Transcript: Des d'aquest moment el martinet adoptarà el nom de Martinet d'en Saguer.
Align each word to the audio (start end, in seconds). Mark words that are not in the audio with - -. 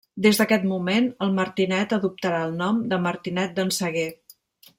Des 0.25 0.37
d'aquest 0.41 0.63
moment 0.69 1.09
el 1.25 1.35
martinet 1.39 1.93
adoptarà 1.99 2.41
el 2.47 2.57
nom 2.63 2.81
de 2.95 3.01
Martinet 3.09 3.55
d'en 3.61 3.71
Saguer. 3.79 4.09